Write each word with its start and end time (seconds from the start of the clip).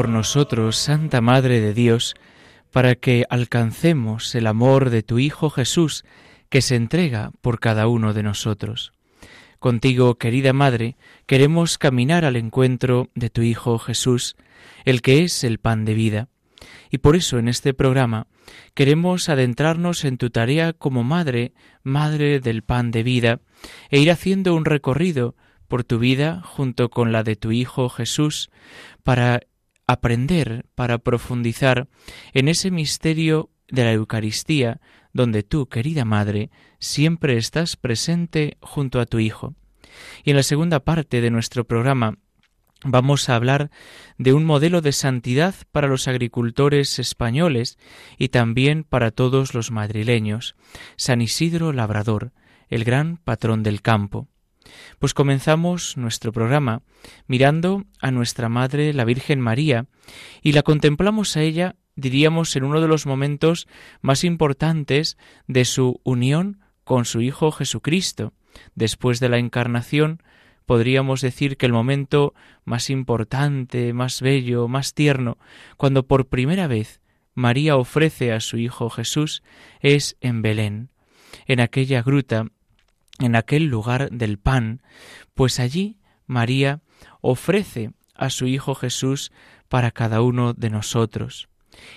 Por 0.00 0.08
nosotros, 0.08 0.78
Santa 0.78 1.20
Madre 1.20 1.60
de 1.60 1.74
Dios, 1.74 2.14
para 2.72 2.94
que 2.94 3.26
alcancemos 3.28 4.34
el 4.34 4.46
amor 4.46 4.88
de 4.88 5.02
tu 5.02 5.18
Hijo 5.18 5.50
Jesús, 5.50 6.06
que 6.48 6.62
se 6.62 6.74
entrega 6.76 7.32
por 7.42 7.60
cada 7.60 7.86
uno 7.86 8.14
de 8.14 8.22
nosotros. 8.22 8.94
Contigo, 9.58 10.14
querida 10.14 10.54
Madre, 10.54 10.96
queremos 11.26 11.76
caminar 11.76 12.24
al 12.24 12.36
encuentro 12.36 13.10
de 13.14 13.28
tu 13.28 13.42
Hijo 13.42 13.78
Jesús, 13.78 14.36
el 14.86 15.02
que 15.02 15.22
es 15.22 15.44
el 15.44 15.58
pan 15.58 15.84
de 15.84 15.92
vida. 15.92 16.28
Y 16.90 16.96
por 16.96 17.14
eso 17.14 17.38
en 17.38 17.48
este 17.48 17.74
programa 17.74 18.26
queremos 18.72 19.28
adentrarnos 19.28 20.06
en 20.06 20.16
tu 20.16 20.30
tarea 20.30 20.72
como 20.72 21.04
Madre, 21.04 21.52
Madre 21.82 22.40
del 22.40 22.62
pan 22.62 22.90
de 22.90 23.02
vida, 23.02 23.40
e 23.90 24.00
ir 24.00 24.10
haciendo 24.10 24.54
un 24.54 24.64
recorrido 24.64 25.36
por 25.68 25.84
tu 25.84 25.98
vida 25.98 26.40
junto 26.42 26.88
con 26.88 27.12
la 27.12 27.22
de 27.22 27.36
tu 27.36 27.52
Hijo 27.52 27.90
Jesús 27.90 28.50
para 29.04 29.42
aprender, 29.92 30.66
para 30.74 30.98
profundizar 30.98 31.88
en 32.32 32.48
ese 32.48 32.70
misterio 32.70 33.50
de 33.68 33.84
la 33.84 33.92
Eucaristía, 33.92 34.80
donde 35.12 35.42
tú, 35.42 35.68
querida 35.68 36.04
Madre, 36.04 36.50
siempre 36.78 37.36
estás 37.36 37.76
presente 37.76 38.56
junto 38.60 39.00
a 39.00 39.06
tu 39.06 39.18
Hijo. 39.18 39.54
Y 40.24 40.30
en 40.30 40.36
la 40.36 40.42
segunda 40.42 40.80
parte 40.80 41.20
de 41.20 41.30
nuestro 41.30 41.64
programa 41.64 42.18
vamos 42.84 43.28
a 43.28 43.36
hablar 43.36 43.70
de 44.18 44.32
un 44.32 44.44
modelo 44.44 44.80
de 44.80 44.92
santidad 44.92 45.54
para 45.70 45.88
los 45.88 46.08
agricultores 46.08 46.98
españoles 46.98 47.78
y 48.18 48.28
también 48.28 48.84
para 48.84 49.10
todos 49.10 49.54
los 49.54 49.70
madrileños, 49.70 50.56
San 50.96 51.20
Isidro 51.20 51.72
Labrador, 51.72 52.32
el 52.68 52.84
gran 52.84 53.18
patrón 53.18 53.62
del 53.62 53.82
campo. 53.82 54.28
Pues 54.98 55.14
comenzamos 55.14 55.96
nuestro 55.96 56.32
programa 56.32 56.82
mirando 57.26 57.84
a 58.00 58.10
nuestra 58.10 58.48
Madre, 58.48 58.92
la 58.92 59.04
Virgen 59.04 59.40
María, 59.40 59.86
y 60.42 60.52
la 60.52 60.62
contemplamos 60.62 61.36
a 61.36 61.42
ella, 61.42 61.76
diríamos, 61.96 62.54
en 62.56 62.64
uno 62.64 62.80
de 62.80 62.88
los 62.88 63.06
momentos 63.06 63.68
más 64.00 64.24
importantes 64.24 65.16
de 65.46 65.64
su 65.64 66.00
unión 66.04 66.60
con 66.84 67.04
su 67.04 67.20
Hijo 67.20 67.50
Jesucristo. 67.52 68.32
Después 68.74 69.20
de 69.20 69.28
la 69.28 69.38
encarnación, 69.38 70.22
podríamos 70.66 71.20
decir 71.20 71.56
que 71.56 71.66
el 71.66 71.72
momento 71.72 72.34
más 72.64 72.90
importante, 72.90 73.92
más 73.92 74.20
bello, 74.20 74.68
más 74.68 74.94
tierno, 74.94 75.38
cuando 75.76 76.06
por 76.06 76.28
primera 76.28 76.66
vez 76.66 77.00
María 77.34 77.76
ofrece 77.76 78.32
a 78.32 78.40
su 78.40 78.58
Hijo 78.58 78.90
Jesús, 78.90 79.42
es 79.80 80.16
en 80.20 80.42
Belén, 80.42 80.90
en 81.46 81.60
aquella 81.60 82.02
gruta 82.02 82.46
en 83.20 83.36
aquel 83.36 83.66
lugar 83.66 84.10
del 84.10 84.38
pan, 84.38 84.82
pues 85.34 85.60
allí 85.60 85.98
María 86.26 86.80
ofrece 87.20 87.92
a 88.14 88.30
su 88.30 88.46
Hijo 88.46 88.74
Jesús 88.74 89.32
para 89.68 89.90
cada 89.90 90.22
uno 90.22 90.52
de 90.54 90.70
nosotros. 90.70 91.48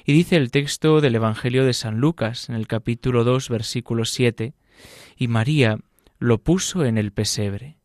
Y 0.06 0.14
dice 0.14 0.36
el 0.36 0.52
texto 0.52 1.02
del 1.02 1.16
Evangelio 1.16 1.66
de 1.66 1.74
San 1.74 2.00
Lucas, 2.00 2.50
en 2.50 2.56
el 2.56 2.68
capítulo 2.68 3.24
2, 3.24 3.50
versículo 3.50 4.06
7, 4.06 4.54
y 5.18 5.28
María 5.28 5.80
lo 6.20 6.42
puso 6.42 6.86
en 6.86 6.98
el 6.98 7.12
pesebre. 7.12 7.78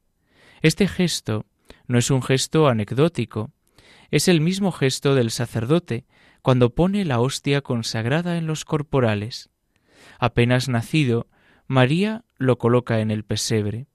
Este 0.61 0.89
gesto 0.89 1.47
no 1.87 1.99
es 1.99 2.11
un 2.11 2.23
gesto 2.23 2.69
anecdótico, 2.69 3.51
es 4.11 4.29
el 4.29 4.41
mismo 4.41 4.73
gesto 4.73 5.15
del 5.15 5.31
sacerdote 5.31 6.07
cuando 6.43 6.75
pone 6.75 7.05
la 7.05 7.21
hostia 7.21 7.61
consagrada 7.61 8.37
en 8.37 8.47
los 8.47 8.65
corporales. 8.65 9.51
Apenas 10.19 10.69
nacido, 10.69 11.27
María 11.67 12.25
lo 12.39 12.59
coloca 12.59 13.01
en 13.01 13.11
el 13.11 13.25
pesebre. 13.25 13.87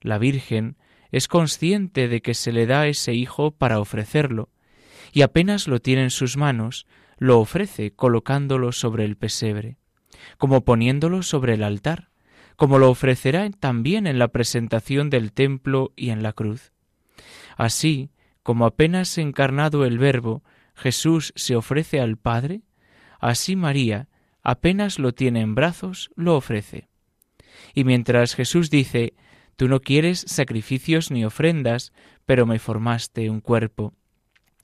La 0.00 0.18
Virgen 0.18 0.76
es 1.10 1.28
consciente 1.28 2.08
de 2.08 2.20
que 2.20 2.34
se 2.34 2.52
le 2.52 2.66
da 2.66 2.86
ese 2.86 3.14
hijo 3.14 3.52
para 3.52 3.80
ofrecerlo, 3.80 4.50
y 5.12 5.22
apenas 5.22 5.68
lo 5.68 5.80
tiene 5.80 6.02
en 6.02 6.10
sus 6.10 6.36
manos, 6.36 6.86
lo 7.16 7.38
ofrece 7.40 7.92
colocándolo 7.92 8.72
sobre 8.72 9.04
el 9.04 9.16
pesebre, 9.16 9.78
como 10.36 10.64
poniéndolo 10.64 11.22
sobre 11.22 11.54
el 11.54 11.62
altar, 11.62 12.10
como 12.56 12.78
lo 12.78 12.90
ofrecerá 12.90 13.48
también 13.50 14.06
en 14.06 14.18
la 14.18 14.28
presentación 14.28 15.10
del 15.10 15.32
templo 15.32 15.92
y 15.96 16.10
en 16.10 16.22
la 16.22 16.32
cruz. 16.32 16.72
Así, 17.56 18.10
como 18.42 18.66
apenas 18.66 19.16
encarnado 19.18 19.84
el 19.84 19.98
Verbo, 19.98 20.42
Jesús 20.74 21.32
se 21.36 21.56
ofrece 21.56 22.00
al 22.00 22.16
Padre, 22.16 22.62
así 23.18 23.56
María, 23.56 24.08
apenas 24.42 24.98
lo 24.98 25.12
tiene 25.12 25.40
en 25.40 25.54
brazos, 25.54 26.10
lo 26.16 26.36
ofrece. 26.36 26.88
Y 27.74 27.84
mientras 27.84 28.34
Jesús 28.34 28.70
dice, 28.70 29.14
Tú 29.56 29.68
no 29.68 29.80
quieres 29.80 30.24
sacrificios 30.26 31.10
ni 31.10 31.24
ofrendas, 31.24 31.92
pero 32.26 32.44
me 32.44 32.58
formaste 32.58 33.30
un 33.30 33.40
cuerpo. 33.40 33.94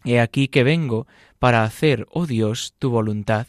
He 0.04 0.20
aquí 0.20 0.48
que 0.48 0.64
vengo 0.64 1.06
para 1.38 1.64
hacer, 1.64 2.06
oh 2.10 2.26
Dios, 2.26 2.74
tu 2.78 2.90
voluntad, 2.90 3.46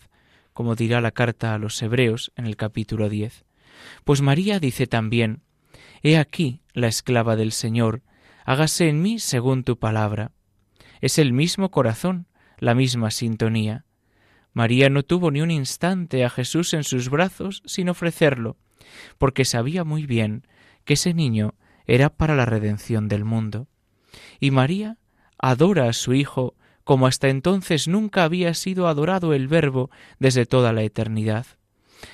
como 0.53 0.75
dirá 0.75 1.01
la 1.01 1.11
carta 1.11 1.53
a 1.53 1.57
los 1.57 1.81
Hebreos 1.81 2.31
en 2.37 2.45
el 2.45 2.55
capítulo 2.55 3.09
10. 3.09 3.43
Pues 4.05 4.21
María 4.21 4.59
dice 4.59 4.87
también, 4.87 5.41
He 6.01 6.17
aquí 6.17 6.61
la 6.73 6.87
esclava 6.87 7.35
del 7.35 7.51
Señor, 7.51 8.03
hágase 8.45 8.87
en 8.87 9.01
mí 9.01 9.19
según 9.19 9.63
tu 9.63 9.77
palabra. 9.77 10.31
Es 11.01 11.17
el 11.17 11.33
mismo 11.33 11.71
corazón, 11.71 12.27
la 12.57 12.73
misma 12.73 13.11
sintonía. 13.11 13.85
María 14.53 14.89
no 14.89 15.03
tuvo 15.03 15.31
ni 15.31 15.41
un 15.41 15.51
instante 15.51 16.23
a 16.23 16.29
Jesús 16.29 16.73
en 16.73 16.83
sus 16.83 17.09
brazos 17.09 17.63
sin 17.65 17.89
ofrecerlo, 17.89 18.57
porque 19.17 19.45
sabía 19.45 19.83
muy 19.83 20.05
bien 20.05 20.45
que 20.85 20.93
ese 20.93 21.13
niño 21.13 21.55
era 21.85 22.09
para 22.09 22.35
la 22.35 22.45
redención 22.45 23.07
del 23.07 23.25
mundo. 23.25 23.67
Y 24.39 24.51
María 24.51 24.97
adora 25.37 25.89
a 25.89 25.93
su 25.93 26.13
Hijo 26.13 26.55
como 26.83 27.07
hasta 27.07 27.29
entonces 27.29 27.87
nunca 27.87 28.23
había 28.23 28.53
sido 28.53 28.87
adorado 28.87 29.33
el 29.33 29.47
Verbo 29.47 29.89
desde 30.19 30.45
toda 30.45 30.73
la 30.73 30.83
eternidad. 30.83 31.45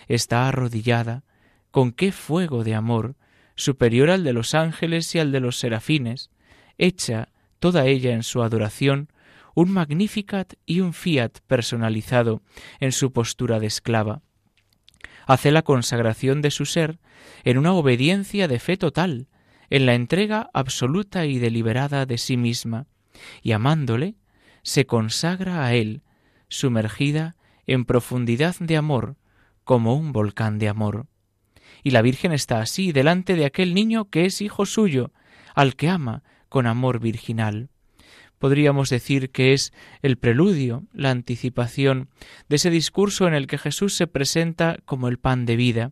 Está 0.07 0.47
arrodillada, 0.47 1.23
con 1.71 1.91
qué 1.91 2.11
fuego 2.11 2.63
de 2.63 2.75
amor, 2.75 3.15
superior 3.55 4.09
al 4.09 4.23
de 4.23 4.33
los 4.33 4.53
ángeles 4.53 5.13
y 5.15 5.19
al 5.19 5.31
de 5.31 5.39
los 5.39 5.57
serafines, 5.57 6.29
hecha 6.77 7.29
toda 7.59 7.85
ella 7.87 8.13
en 8.13 8.23
su 8.23 8.41
adoración 8.41 9.09
un 9.55 9.71
Magnificat 9.71 10.53
y 10.65 10.79
un 10.79 10.93
Fiat 10.93 11.39
personalizado 11.47 12.41
en 12.79 12.91
su 12.91 13.11
postura 13.11 13.59
de 13.59 13.67
esclava 13.67 14.21
hace 15.29 15.51
la 15.51 15.61
consagración 15.61 16.41
de 16.41 16.49
su 16.49 16.65
ser 16.65 16.97
en 17.43 17.59
una 17.59 17.73
obediencia 17.73 18.47
de 18.47 18.57
fe 18.57 18.77
total, 18.77 19.27
en 19.69 19.85
la 19.85 19.93
entrega 19.93 20.49
absoluta 20.55 21.27
y 21.27 21.37
deliberada 21.37 22.07
de 22.07 22.17
sí 22.17 22.35
misma, 22.35 22.87
y 23.43 23.51
amándole, 23.51 24.15
se 24.63 24.87
consagra 24.87 25.63
a 25.63 25.75
él, 25.75 26.01
sumergida 26.47 27.35
en 27.67 27.85
profundidad 27.85 28.55
de 28.59 28.75
amor, 28.75 29.17
como 29.63 29.93
un 29.93 30.13
volcán 30.13 30.57
de 30.57 30.67
amor. 30.67 31.05
Y 31.83 31.91
la 31.91 32.01
Virgen 32.01 32.31
está 32.31 32.59
así 32.59 32.91
delante 32.91 33.35
de 33.35 33.45
aquel 33.45 33.75
niño 33.75 34.09
que 34.09 34.25
es 34.25 34.41
hijo 34.41 34.65
suyo, 34.65 35.11
al 35.53 35.75
que 35.75 35.89
ama 35.89 36.23
con 36.49 36.65
amor 36.65 36.99
virginal 36.99 37.69
podríamos 38.39 38.89
decir 38.89 39.29
que 39.29 39.53
es 39.53 39.71
el 40.01 40.17
preludio, 40.17 40.83
la 40.93 41.11
anticipación 41.11 42.09
de 42.47 42.55
ese 42.55 42.69
discurso 42.69 43.27
en 43.27 43.33
el 43.33 43.45
que 43.45 43.57
Jesús 43.57 43.95
se 43.95 44.07
presenta 44.07 44.77
como 44.85 45.07
el 45.07 45.19
pan 45.19 45.45
de 45.45 45.55
vida, 45.55 45.91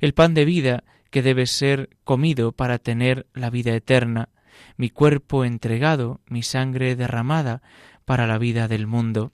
el 0.00 0.14
pan 0.14 0.34
de 0.34 0.44
vida 0.44 0.84
que 1.10 1.22
debe 1.22 1.46
ser 1.46 1.90
comido 2.04 2.52
para 2.52 2.78
tener 2.78 3.26
la 3.34 3.50
vida 3.50 3.74
eterna, 3.74 4.28
mi 4.76 4.90
cuerpo 4.90 5.44
entregado, 5.44 6.20
mi 6.26 6.42
sangre 6.42 6.94
derramada 6.94 7.62
para 8.04 8.26
la 8.26 8.38
vida 8.38 8.68
del 8.68 8.86
mundo. 8.86 9.32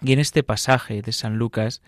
Y 0.00 0.12
en 0.12 0.18
este 0.18 0.42
pasaje 0.42 1.02
de 1.02 1.12
San 1.12 1.36
Lucas 1.36 1.82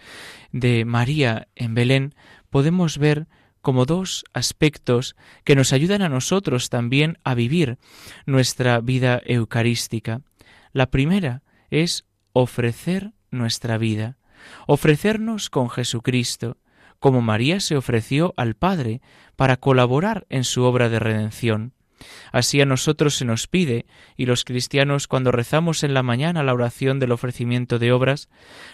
de 0.53 0.85
María 0.85 1.49
en 1.55 1.75
Belén 1.75 2.15
podemos 2.51 2.99
ver 2.99 3.29
como 3.63 3.85
dos 3.85 4.25
aspectos 4.33 5.17
que 5.45 5.55
nos 5.55 5.73
ayudan 5.73 6.03
a 6.03 6.09
nosotros 6.09 6.71
también 6.71 7.19
a 7.25 7.35
vivir 7.35 7.79
nuestra 8.27 8.81
vida 8.81 9.21
eucarística. 9.25 10.23
La 10.73 10.91
primera 10.91 11.43
es 11.71 12.07
ofrecer 12.33 13.13
nuestra 13.31 13.79
vida, 13.79 14.17
ofrecernos 14.67 15.51
con 15.51 15.69
Jesucristo, 15.69 16.57
como 16.99 17.23
María 17.23 17.61
se 17.61 17.77
ofreció 17.77 18.35
al 18.37 18.55
Padre 18.55 19.01
para 19.37 19.57
colaborar 19.57 20.27
en 20.29 20.45
su 20.45 20.63
obra 20.65 20.89
de 20.89 20.99
redención. 20.99 21.73
Así 22.33 22.61
a 22.61 22.67
nosotros 22.67 23.15
se 23.17 23.25
nos 23.25 23.47
pide, 23.47 23.87
y 24.17 24.27
los 24.27 24.45
cristianos 24.45 25.07
cuando 25.07 25.33
rezamos 25.33 25.83
en 25.83 25.95
la 25.95 26.03
mañana 26.03 26.43
la 26.43 26.55
oración 26.55 26.99
del 26.99 27.13
ofrecimiento 27.13 27.79
de 27.79 27.93
obras, 27.93 28.29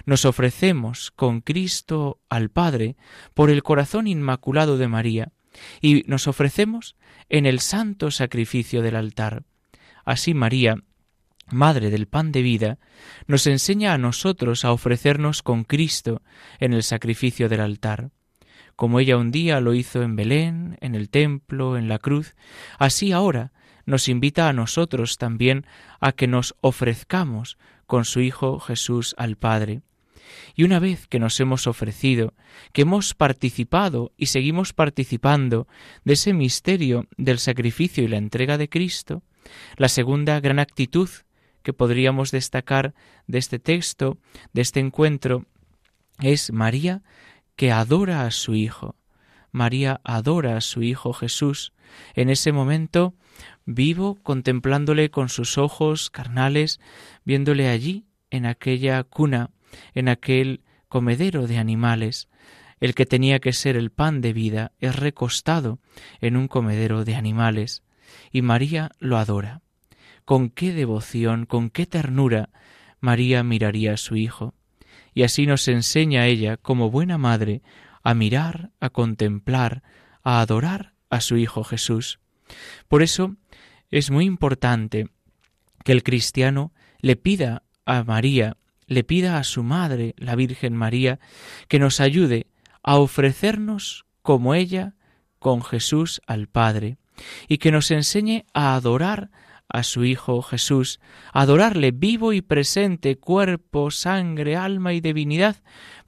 nos 0.04 0.24
ofrecemos 0.24 1.10
con 1.10 1.40
Cristo 1.40 2.20
al 2.28 2.50
Padre 2.50 2.96
por 3.34 3.50
el 3.50 3.62
corazón 3.62 4.06
inmaculado 4.06 4.78
de 4.78 4.88
María, 4.88 5.32
y 5.80 6.02
nos 6.06 6.28
ofrecemos 6.28 6.96
en 7.28 7.46
el 7.46 7.60
santo 7.60 8.10
sacrificio 8.10 8.82
del 8.82 8.96
altar. 8.96 9.44
Así 10.04 10.34
María, 10.34 10.76
Madre 11.48 11.90
del 11.90 12.08
pan 12.08 12.32
de 12.32 12.42
vida, 12.42 12.78
nos 13.28 13.46
enseña 13.46 13.94
a 13.94 13.98
nosotros 13.98 14.64
a 14.64 14.72
ofrecernos 14.72 15.42
con 15.42 15.62
Cristo 15.62 16.22
en 16.58 16.72
el 16.72 16.82
sacrificio 16.82 17.48
del 17.48 17.60
altar 17.60 18.10
como 18.76 19.00
ella 19.00 19.16
un 19.16 19.30
día 19.30 19.60
lo 19.60 19.74
hizo 19.74 20.02
en 20.02 20.16
Belén, 20.16 20.78
en 20.80 20.94
el 20.94 21.08
templo, 21.08 21.76
en 21.76 21.88
la 21.88 21.98
cruz, 21.98 22.36
así 22.78 23.12
ahora 23.12 23.52
nos 23.86 24.08
invita 24.08 24.48
a 24.48 24.52
nosotros 24.52 25.16
también 25.16 25.66
a 26.00 26.12
que 26.12 26.26
nos 26.26 26.54
ofrezcamos 26.60 27.56
con 27.86 28.04
su 28.04 28.20
Hijo 28.20 28.60
Jesús 28.60 29.14
al 29.16 29.36
Padre. 29.36 29.80
Y 30.54 30.64
una 30.64 30.80
vez 30.80 31.06
que 31.06 31.20
nos 31.20 31.38
hemos 31.40 31.66
ofrecido, 31.66 32.34
que 32.72 32.82
hemos 32.82 33.14
participado 33.14 34.12
y 34.16 34.26
seguimos 34.26 34.72
participando 34.72 35.68
de 36.04 36.14
ese 36.14 36.32
misterio 36.32 37.06
del 37.16 37.38
sacrificio 37.38 38.04
y 38.04 38.08
la 38.08 38.16
entrega 38.16 38.58
de 38.58 38.68
Cristo, 38.68 39.22
la 39.76 39.88
segunda 39.88 40.40
gran 40.40 40.58
actitud 40.58 41.08
que 41.62 41.72
podríamos 41.72 42.30
destacar 42.30 42.94
de 43.26 43.38
este 43.38 43.58
texto, 43.58 44.18
de 44.52 44.62
este 44.62 44.80
encuentro, 44.80 45.46
es 46.20 46.52
María 46.52 47.02
que 47.56 47.72
adora 47.72 48.26
a 48.26 48.30
su 48.30 48.54
Hijo. 48.54 48.94
María 49.50 50.00
adora 50.04 50.56
a 50.56 50.60
su 50.60 50.82
Hijo 50.82 51.12
Jesús. 51.12 51.72
En 52.14 52.28
ese 52.28 52.52
momento 52.52 53.14
vivo 53.64 54.16
contemplándole 54.22 55.10
con 55.10 55.28
sus 55.28 55.58
ojos 55.58 56.10
carnales, 56.10 56.78
viéndole 57.24 57.68
allí, 57.68 58.06
en 58.30 58.44
aquella 58.44 59.02
cuna, 59.02 59.50
en 59.94 60.08
aquel 60.08 60.62
comedero 60.88 61.46
de 61.46 61.58
animales. 61.58 62.28
El 62.80 62.94
que 62.94 63.06
tenía 63.06 63.38
que 63.40 63.54
ser 63.54 63.76
el 63.76 63.90
pan 63.90 64.20
de 64.20 64.34
vida 64.34 64.72
es 64.78 64.94
recostado 64.96 65.78
en 66.20 66.36
un 66.36 66.48
comedero 66.48 67.04
de 67.04 67.14
animales, 67.14 67.82
y 68.30 68.42
María 68.42 68.90
lo 68.98 69.16
adora. 69.16 69.62
Con 70.26 70.50
qué 70.50 70.72
devoción, 70.72 71.46
con 71.46 71.70
qué 71.70 71.86
ternura 71.86 72.50
María 73.00 73.42
miraría 73.42 73.94
a 73.94 73.96
su 73.96 74.16
Hijo 74.16 74.54
y 75.16 75.22
así 75.22 75.46
nos 75.46 75.66
enseña 75.66 76.26
ella, 76.26 76.58
como 76.58 76.90
buena 76.90 77.16
madre, 77.16 77.62
a 78.02 78.12
mirar, 78.12 78.72
a 78.80 78.90
contemplar, 78.90 79.82
a 80.22 80.42
adorar 80.42 80.92
a 81.08 81.22
su 81.22 81.38
Hijo 81.38 81.64
Jesús. 81.64 82.20
Por 82.86 83.02
eso 83.02 83.34
es 83.90 84.10
muy 84.10 84.26
importante 84.26 85.08
que 85.84 85.92
el 85.92 86.02
cristiano 86.02 86.74
le 87.00 87.16
pida 87.16 87.62
a 87.86 88.04
María, 88.04 88.58
le 88.86 89.04
pida 89.04 89.38
a 89.38 89.44
su 89.44 89.62
Madre, 89.62 90.14
la 90.18 90.34
Virgen 90.34 90.76
María, 90.76 91.18
que 91.66 91.78
nos 91.78 92.00
ayude 92.00 92.48
a 92.82 92.98
ofrecernos 92.98 94.04
como 94.20 94.54
ella 94.54 94.96
con 95.38 95.62
Jesús 95.62 96.20
al 96.26 96.46
Padre, 96.46 96.98
y 97.48 97.56
que 97.56 97.72
nos 97.72 97.90
enseñe 97.90 98.44
a 98.52 98.74
adorar 98.74 99.30
a 99.68 99.82
su 99.82 100.04
Hijo 100.04 100.42
Jesús, 100.42 101.00
adorarle 101.32 101.90
vivo 101.90 102.32
y 102.32 102.40
presente, 102.40 103.16
cuerpo, 103.16 103.90
sangre, 103.90 104.56
alma 104.56 104.92
y 104.92 105.00
divinidad, 105.00 105.56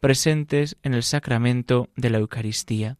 presentes 0.00 0.76
en 0.82 0.94
el 0.94 1.02
sacramento 1.02 1.90
de 1.96 2.10
la 2.10 2.18
Eucaristía. 2.18 2.96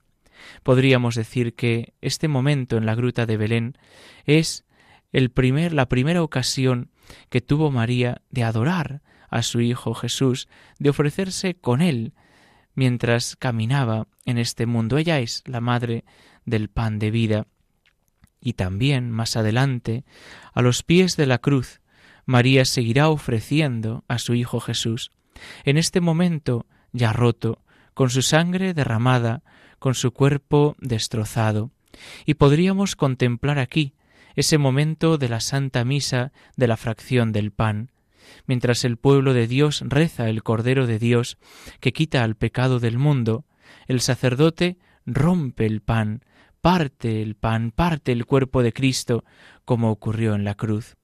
Podríamos 0.62 1.14
decir 1.14 1.54
que 1.54 1.94
este 2.00 2.28
momento 2.28 2.76
en 2.76 2.86
la 2.86 2.94
gruta 2.94 3.26
de 3.26 3.36
Belén 3.36 3.78
es 4.24 4.64
el 5.12 5.30
primer, 5.30 5.72
la 5.72 5.88
primera 5.88 6.22
ocasión 6.22 6.90
que 7.28 7.40
tuvo 7.40 7.70
María 7.70 8.22
de 8.30 8.44
adorar 8.44 9.02
a 9.30 9.42
su 9.42 9.60
Hijo 9.60 9.94
Jesús, 9.94 10.48
de 10.78 10.90
ofrecerse 10.90 11.54
con 11.54 11.82
él 11.82 12.14
mientras 12.74 13.36
caminaba 13.36 14.06
en 14.24 14.38
este 14.38 14.66
mundo. 14.66 14.98
Ella 14.98 15.18
es 15.20 15.42
la 15.46 15.60
madre 15.60 16.04
del 16.44 16.68
pan 16.68 16.98
de 16.98 17.10
vida 17.10 17.46
y 18.40 18.54
también 18.54 19.10
más 19.10 19.36
adelante, 19.36 20.04
a 20.52 20.62
los 20.62 20.82
pies 20.82 21.16
de 21.16 21.26
la 21.26 21.38
cruz, 21.38 21.80
María 22.26 22.64
seguirá 22.64 23.08
ofreciendo 23.08 24.04
a 24.08 24.18
su 24.18 24.34
Hijo 24.34 24.60
Jesús, 24.60 25.12
en 25.64 25.78
este 25.78 26.00
momento 26.00 26.66
ya 26.92 27.12
roto, 27.12 27.62
con 27.94 28.10
su 28.10 28.22
sangre 28.22 28.74
derramada, 28.74 29.42
con 29.78 29.94
su 29.94 30.12
cuerpo 30.12 30.76
destrozado. 30.78 31.70
Y 32.26 32.34
podríamos 32.34 32.96
contemplar 32.96 33.58
aquí 33.58 33.94
ese 34.36 34.58
momento 34.58 35.18
de 35.18 35.28
la 35.28 35.40
Santa 35.40 35.84
Misa 35.84 36.32
de 36.56 36.68
la 36.68 36.76
fracción 36.76 37.32
del 37.32 37.50
pan, 37.50 37.90
mientras 38.46 38.84
el 38.84 38.96
pueblo 38.96 39.34
de 39.34 39.46
Dios 39.46 39.82
reza 39.86 40.28
el 40.28 40.42
Cordero 40.42 40.86
de 40.86 40.98
Dios 40.98 41.38
que 41.80 41.92
quita 41.92 42.22
al 42.22 42.36
pecado 42.36 42.78
del 42.78 42.98
mundo, 42.98 43.44
el 43.86 44.00
sacerdote 44.00 44.78
rompe 45.06 45.66
el 45.66 45.80
pan, 45.80 46.22
parte 46.60 47.22
el 47.22 47.34
pan, 47.34 47.70
parte 47.70 48.12
el 48.12 48.26
cuerpo 48.26 48.62
de 48.62 48.72
Cristo, 48.72 49.24
como 49.64 49.90
ocurrió 49.90 50.34
en 50.34 50.44
la 50.44 50.54
cruz, 50.54 50.96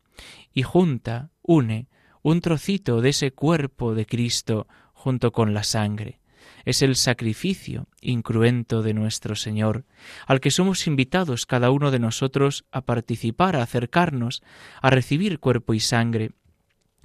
y 0.52 0.62
junta, 0.62 1.30
une, 1.42 1.88
un 2.22 2.40
trocito 2.40 3.00
de 3.00 3.10
ese 3.10 3.32
cuerpo 3.32 3.94
de 3.94 4.06
Cristo 4.06 4.66
junto 4.92 5.32
con 5.32 5.54
la 5.54 5.64
sangre. 5.64 6.20
Es 6.64 6.80
el 6.80 6.96
sacrificio 6.96 7.88
incruento 8.00 8.82
de 8.82 8.94
nuestro 8.94 9.34
Señor, 9.34 9.84
al 10.26 10.40
que 10.40 10.50
somos 10.50 10.86
invitados 10.86 11.44
cada 11.44 11.70
uno 11.70 11.90
de 11.90 11.98
nosotros 11.98 12.64
a 12.72 12.80
participar, 12.82 13.56
a 13.56 13.62
acercarnos, 13.62 14.42
a 14.80 14.90
recibir 14.90 15.40
cuerpo 15.40 15.74
y 15.74 15.80
sangre, 15.80 16.30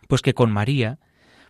pues 0.07 0.21
que 0.21 0.33
con 0.33 0.51
María 0.51 0.99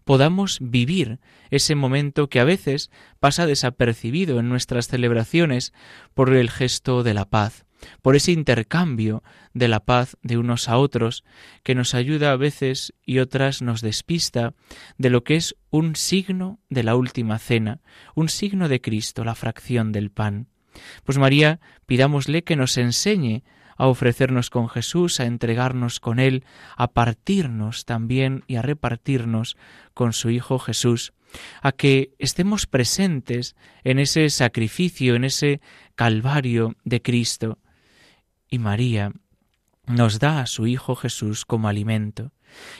podamos 0.03 0.57
vivir 0.61 1.19
ese 1.49 1.75
momento 1.75 2.29
que 2.29 2.39
a 2.39 2.43
veces 2.43 2.89
pasa 3.19 3.45
desapercibido 3.45 4.39
en 4.39 4.49
nuestras 4.49 4.87
celebraciones 4.87 5.73
por 6.13 6.33
el 6.33 6.49
gesto 6.49 7.03
de 7.03 7.13
la 7.13 7.25
paz, 7.25 7.65
por 8.01 8.15
ese 8.15 8.31
intercambio 8.31 9.23
de 9.53 9.67
la 9.67 9.79
paz 9.81 10.17
de 10.21 10.37
unos 10.37 10.69
a 10.69 10.77
otros, 10.77 11.23
que 11.63 11.75
nos 11.75 11.93
ayuda 11.93 12.31
a 12.31 12.37
veces 12.37 12.93
y 13.05 13.19
otras 13.19 13.61
nos 13.61 13.81
despista 13.81 14.53
de 14.97 15.09
lo 15.09 15.23
que 15.23 15.35
es 15.35 15.55
un 15.69 15.95
signo 15.95 16.59
de 16.69 16.83
la 16.83 16.95
última 16.95 17.39
cena, 17.39 17.81
un 18.15 18.29
signo 18.29 18.69
de 18.69 18.81
Cristo, 18.81 19.23
la 19.23 19.35
fracción 19.35 19.91
del 19.91 20.11
pan. 20.11 20.47
Pues 21.03 21.17
María, 21.17 21.59
pidámosle 21.85 22.43
que 22.43 22.55
nos 22.55 22.77
enseñe 22.77 23.43
a 23.79 23.87
ofrecernos 23.87 24.49
con 24.49 24.67
Jesús, 24.69 25.19
a 25.21 25.25
entregarnos 25.25 26.01
con 26.01 26.19
Él, 26.19 26.43
a 26.75 26.91
partirnos 26.91 27.85
también 27.85 28.43
y 28.45 28.57
a 28.57 28.61
repartirnos 28.61 29.55
con 29.93 30.11
su 30.11 30.29
Hijo 30.29 30.59
Jesús, 30.59 31.13
a 31.61 31.71
que 31.71 32.13
estemos 32.19 32.67
presentes 32.67 33.55
en 33.85 33.97
ese 33.97 34.29
sacrificio, 34.29 35.15
en 35.15 35.23
ese 35.23 35.61
calvario 35.95 36.75
de 36.83 37.01
Cristo. 37.01 37.57
Y 38.49 38.59
María 38.59 39.13
nos 39.87 40.19
da 40.19 40.41
a 40.41 40.45
su 40.45 40.67
Hijo 40.67 40.95
Jesús 40.95 41.45
como 41.45 41.69
alimento. 41.69 42.33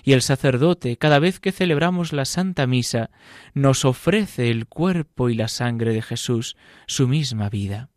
Y 0.04 0.12
el 0.12 0.22
sacerdote, 0.22 0.98
cada 0.98 1.20
vez 1.20 1.40
que 1.40 1.54
celebramos 1.54 2.12
la 2.12 2.26
Santa 2.26 2.68
Misa, 2.68 3.10
nos 3.54 3.86
ofrece 3.86 4.50
el 4.50 4.68
cuerpo 4.68 5.30
y 5.30 5.36
la 5.36 5.48
sangre 5.48 5.94
de 5.94 6.02
Jesús, 6.02 6.58
su 6.88 7.08
misma 7.08 7.50
vida 7.50 7.90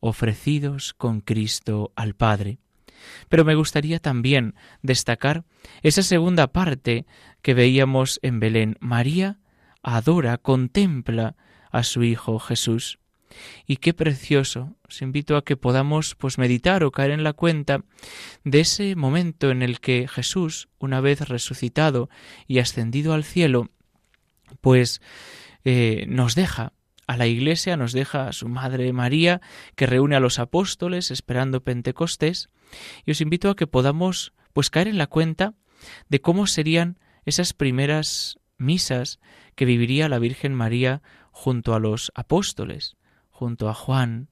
ofrecidos 0.00 0.94
con 0.94 1.20
Cristo 1.20 1.92
al 1.96 2.14
Padre. 2.14 2.58
Pero 3.28 3.44
me 3.44 3.54
gustaría 3.54 3.98
también 3.98 4.54
destacar 4.82 5.44
esa 5.82 6.02
segunda 6.02 6.48
parte 6.48 7.06
que 7.42 7.54
veíamos 7.54 8.18
en 8.22 8.40
Belén. 8.40 8.76
María 8.80 9.38
adora, 9.82 10.38
contempla 10.38 11.36
a 11.70 11.82
su 11.82 12.02
Hijo 12.02 12.38
Jesús. 12.38 12.98
Y 13.66 13.76
qué 13.76 13.94
precioso. 13.94 14.76
Os 14.88 15.02
invito 15.02 15.36
a 15.36 15.44
que 15.44 15.56
podamos 15.56 16.14
pues 16.14 16.38
meditar 16.38 16.82
o 16.82 16.90
caer 16.90 17.10
en 17.10 17.24
la 17.24 17.34
cuenta 17.34 17.84
de 18.44 18.60
ese 18.60 18.96
momento 18.96 19.50
en 19.50 19.62
el 19.62 19.80
que 19.80 20.08
Jesús, 20.08 20.68
una 20.78 21.00
vez 21.00 21.28
resucitado 21.28 22.08
y 22.46 22.58
ascendido 22.58 23.12
al 23.12 23.24
cielo, 23.24 23.68
pues 24.60 25.02
eh, 25.64 26.06
nos 26.08 26.34
deja 26.34 26.72
a 27.08 27.16
la 27.16 27.26
Iglesia, 27.26 27.76
nos 27.76 27.92
deja 27.92 28.30
su 28.32 28.48
Madre 28.48 28.92
María, 28.92 29.40
que 29.74 29.86
reúne 29.86 30.14
a 30.14 30.20
los 30.20 30.38
apóstoles 30.38 31.10
esperando 31.10 31.64
Pentecostés, 31.64 32.50
y 33.06 33.10
os 33.10 33.22
invito 33.22 33.48
a 33.48 33.56
que 33.56 33.66
podamos 33.66 34.34
pues 34.52 34.68
caer 34.68 34.88
en 34.88 34.98
la 34.98 35.06
cuenta 35.06 35.54
de 36.08 36.20
cómo 36.20 36.46
serían 36.46 36.98
esas 37.24 37.54
primeras 37.54 38.38
misas 38.58 39.20
que 39.54 39.64
viviría 39.64 40.08
la 40.08 40.18
Virgen 40.18 40.54
María 40.54 41.02
junto 41.30 41.74
a 41.74 41.80
los 41.80 42.12
apóstoles, 42.14 42.96
junto 43.30 43.70
a 43.70 43.74
Juan, 43.74 44.28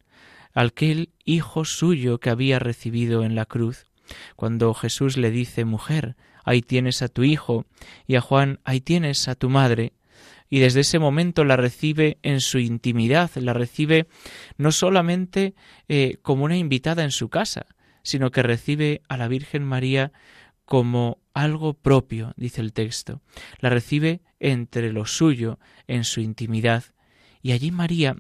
aquel 0.53 1.11
hijo 1.25 1.65
suyo 1.65 2.19
que 2.21 2.29
había 2.29 2.59
recibido 2.59 3.25
en 3.25 3.35
la 3.35 3.47
cruz. 3.47 3.87
Cuando 4.37 4.75
Jesús 4.75 5.17
le 5.17 5.31
dice, 5.31 5.65
mujer, 5.65 6.15
ahí 6.45 6.61
tienes 6.61 7.01
a 7.01 7.09
tu 7.09 7.25
hijo, 7.25 7.65
y 8.07 8.17
a 8.17 8.21
Juan, 8.21 8.61
ahí 8.65 8.83
tienes 8.83 9.29
a 9.29 9.35
tu 9.35 9.49
madre, 9.49 9.95
y 10.49 10.61
desde 10.61 10.81
ese 10.81 10.99
momento 10.99 11.45
la 11.45 11.57
recibe 11.57 12.19
en 12.23 12.41
su 12.41 12.59
intimidad, 12.59 13.31
la 13.37 13.53
recibe 13.53 14.07
no 14.57 14.73
solamente 14.73 15.55
eh, 15.89 16.19
como 16.23 16.45
una 16.45 16.57
invitada 16.57 17.05
en 17.05 17.11
su 17.11 17.29
casa, 17.29 17.67
sino 18.03 18.31
que 18.31 18.43
recibe 18.43 19.03
a 19.09 19.17
la 19.17 19.29
Virgen 19.29 19.65
María 19.65 20.13
como 20.65 21.19
algo 21.35 21.75
propio, 21.75 22.33
dice 22.37 22.61
el 22.61 22.73
texto. 22.73 23.21
La 23.59 23.71
recibe 23.71 24.23
entre 24.41 24.93
lo 24.93 25.07
suyo, 25.07 25.59
en 25.87 26.05
su 26.05 26.21
intimidad, 26.21 26.85
y 27.43 27.53
allí 27.53 27.71
María 27.71 28.17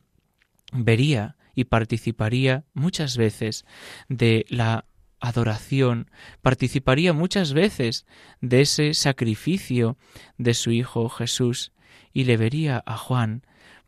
vería 0.72 1.36
y 1.54 1.64
participaría 1.64 2.64
muchas 2.74 3.16
veces 3.16 3.64
de 4.08 4.44
la 4.48 4.86
adoración, 5.20 6.10
participaría 6.42 7.12
muchas 7.12 7.52
veces 7.52 8.06
de 8.40 8.60
ese 8.60 8.94
sacrificio 8.94 9.96
de 10.36 10.54
su 10.54 10.70
Hijo 10.70 11.08
Jesús, 11.08 11.72
y 12.16 12.24
le 12.24 12.38
vería 12.38 12.82
a 12.86 12.96
Juan, 12.96 13.42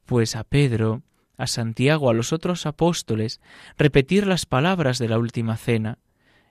pues 0.05 0.37
a 0.37 0.45
Pedro, 0.45 1.03
a 1.39 1.47
Santiago, 1.47 2.11
a 2.11 2.13
los 2.13 2.35
otros 2.35 2.67
apóstoles, 2.67 3.41
repetir 3.79 4.27
las 4.27 4.45
palabras 4.45 4.99
de 4.99 5.09
la 5.09 5.17
última 5.17 5.57
cena. 5.57 5.97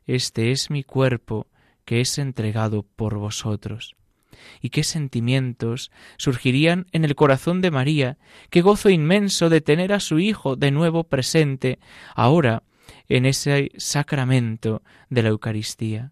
Este 0.07 0.49
es 0.49 0.71
mi 0.71 0.81
cuerpo 0.81 1.45
que 1.85 2.01
es 2.01 2.17
entregado 2.17 2.81
por 2.81 3.19
vosotros. 3.19 3.95
Y 4.59 4.71
qué 4.71 4.83
sentimientos 4.83 5.91
surgirían 6.17 6.87
en 6.93 7.05
el 7.05 7.13
corazón 7.13 7.61
de 7.61 7.69
María, 7.69 8.17
qué 8.49 8.61
gozo 8.61 8.89
inmenso 8.89 9.49
de 9.49 9.61
tener 9.61 9.93
a 9.93 9.99
su 9.99 10.17
Hijo 10.17 10.55
de 10.55 10.71
nuevo 10.71 11.03
presente, 11.03 11.77
ahora 12.15 12.63
en 13.07 13.27
ese 13.27 13.69
sacramento 13.77 14.81
de 15.11 15.21
la 15.21 15.29
Eucaristía, 15.29 16.11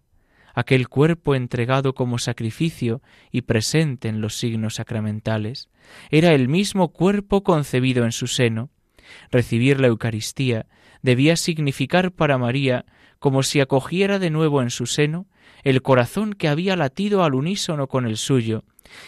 aquel 0.56 0.88
cuerpo 0.88 1.34
entregado 1.34 1.94
como 1.94 2.18
sacrificio 2.18 3.02
y 3.30 3.42
presente 3.42 4.08
en 4.08 4.22
los 4.22 4.36
signos 4.38 4.76
sacramentales, 4.76 5.68
era 6.10 6.32
el 6.32 6.48
mismo 6.48 6.88
cuerpo 6.88 7.44
concebido 7.44 8.04
en 8.04 8.12
su 8.12 8.26
seno. 8.26 8.70
Recibir 9.30 9.78
la 9.78 9.88
Eucaristía 9.88 10.66
debía 11.02 11.36
significar 11.36 12.10
para 12.10 12.38
María 12.38 12.86
como 13.18 13.42
si 13.42 13.60
acogiera 13.60 14.18
de 14.18 14.30
nuevo 14.30 14.62
en 14.62 14.70
su 14.70 14.86
seno 14.86 15.26
el 15.62 15.82
corazón 15.82 16.32
que 16.32 16.48
había 16.48 16.74
latido 16.74 17.22
al 17.22 17.34
unísono 17.34 17.86
con 17.86 18.06
el 18.06 18.16
suyo, 18.16 18.64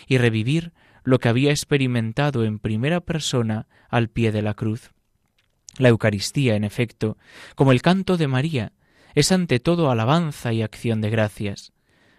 y 0.06 0.18
revivir 0.18 0.72
lo 1.02 1.18
que 1.18 1.28
había 1.28 1.50
experimentado 1.50 2.44
en 2.44 2.58
primera 2.58 3.00
persona 3.00 3.68
al 3.88 4.08
pie 4.08 4.32
de 4.32 4.42
la 4.42 4.52
cruz. 4.52 4.90
La 5.78 5.88
Eucaristía, 5.88 6.56
en 6.56 6.64
efecto, 6.64 7.16
como 7.54 7.72
el 7.72 7.80
canto 7.80 8.16
de 8.16 8.26
María, 8.26 8.72
es 9.14 9.32
ante 9.32 9.60
todo 9.60 9.90
alabanza 9.90 10.52
y 10.52 10.62
acción 10.62 11.00
de 11.00 11.10
gracias. 11.10 11.72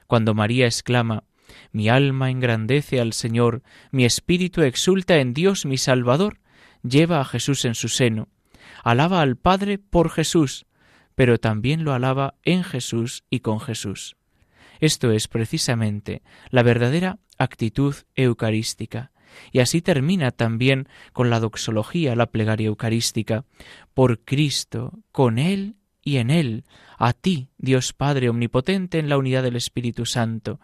Cuando 0.07 0.33
María 0.33 0.65
exclama 0.65 1.23
Mi 1.71 1.89
alma 1.89 2.29
engrandece 2.29 2.99
al 2.99 3.13
Señor, 3.13 3.63
mi 3.91 4.05
espíritu 4.05 4.61
exulta 4.61 5.17
en 5.17 5.33
Dios 5.33 5.65
mi 5.65 5.77
Salvador, 5.77 6.39
lleva 6.83 7.19
a 7.19 7.25
Jesús 7.25 7.65
en 7.65 7.75
su 7.75 7.89
seno, 7.89 8.27
alaba 8.83 9.21
al 9.21 9.35
Padre 9.35 9.77
por 9.77 10.09
Jesús, 10.09 10.65
pero 11.15 11.37
también 11.37 11.83
lo 11.83 11.93
alaba 11.93 12.35
en 12.43 12.63
Jesús 12.63 13.23
y 13.29 13.41
con 13.41 13.59
Jesús. 13.59 14.15
Esto 14.79 15.11
es 15.11 15.27
precisamente 15.27 16.21
la 16.49 16.63
verdadera 16.63 17.19
actitud 17.37 17.95
eucarística, 18.15 19.11
y 19.51 19.59
así 19.59 19.81
termina 19.81 20.31
también 20.31 20.87
con 21.13 21.29
la 21.29 21.39
doxología, 21.39 22.15
la 22.15 22.27
plegaria 22.27 22.67
eucarística. 22.67 23.45
Por 23.93 24.19
Cristo, 24.19 24.99
con 25.11 25.37
Él 25.37 25.75
y 26.09 26.17
en 26.17 26.31
Él, 26.31 26.63
a 26.97 27.13
ti, 27.13 27.49
Dios 27.59 27.93
Padre 27.93 28.29
Omnipotente, 28.29 28.97
en 28.97 29.09
la 29.09 29.17
unidad 29.19 29.43
del 29.43 29.55
Espíritu 29.55 30.07
Santo. 30.07 30.59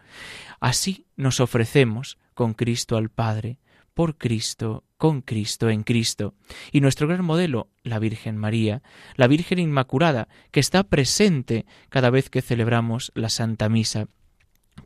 Así 0.59 1.05
nos 1.15 1.39
ofrecemos 1.39 2.17
con 2.33 2.55
Cristo 2.55 2.97
al 2.97 3.09
Padre, 3.09 3.59
por 3.93 4.17
Cristo, 4.17 4.83
con 4.97 5.21
Cristo, 5.21 5.69
en 5.69 5.83
Cristo. 5.83 6.33
Y 6.71 6.81
nuestro 6.81 7.07
gran 7.07 7.23
modelo, 7.23 7.69
la 7.83 7.99
Virgen 7.99 8.37
María, 8.37 8.81
la 9.17 9.27
Virgen 9.27 9.59
Inmaculada, 9.59 10.29
que 10.49 10.59
está 10.59 10.81
presente 10.83 11.67
cada 11.89 12.09
vez 12.09 12.31
que 12.31 12.41
celebramos 12.41 13.11
la 13.13 13.29
Santa 13.29 13.69
Misa. 13.69 14.07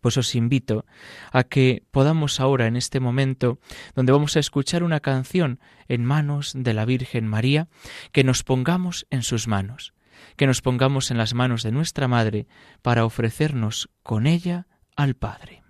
Pues 0.02 0.18
os 0.18 0.36
invito 0.36 0.86
a 1.32 1.46
que 1.46 1.84
podamos 1.90 2.42
ahora, 2.42 2.68
en 2.68 2.76
este 2.76 3.00
momento, 3.00 3.60
donde 3.96 4.12
vamos 4.12 4.36
a 4.36 4.42
escuchar 4.42 4.84
una 4.84 5.00
canción 5.00 5.62
en 5.88 6.04
manos 6.04 6.52
de 6.54 6.74
la 6.74 6.84
Virgen 6.84 7.28
María, 7.28 7.70
que 8.12 8.26
nos 8.26 8.44
pongamos 8.44 9.08
en 9.10 9.24
sus 9.24 9.48
manos, 9.48 9.94
que 10.36 10.48
nos 10.48 10.62
pongamos 10.62 11.12
en 11.12 11.18
las 11.18 11.34
manos 11.34 11.64
de 11.64 11.72
nuestra 11.72 12.08
Madre 12.08 12.48
para 12.82 13.06
ofrecernos 13.06 13.90
con 14.04 14.28
ella 14.28 14.68
al 14.96 15.16
Padre. 15.16 15.64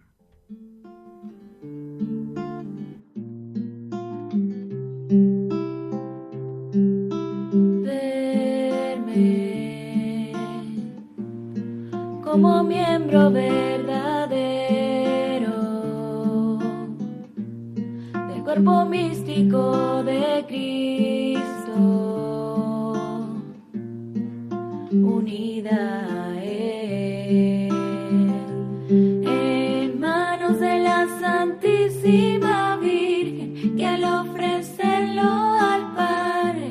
como 12.24 12.64
miembro 12.64 13.32
verdadero 13.32 14.40
cuerpo 18.50 18.84
místico 18.86 20.04
de 20.04 20.44
Cristo, 20.48 21.19
unida 25.20 25.80
a 26.24 26.44
Él, 26.44 27.70
en 28.90 30.00
manos 30.00 30.60
de 30.60 30.80
la 30.80 31.08
Santísima 31.20 32.78
Virgen, 32.78 33.76
que 33.78 33.86
al 33.86 34.04
ofrecerlo 34.04 35.30
al 35.72 35.84
Padre, 35.94 36.70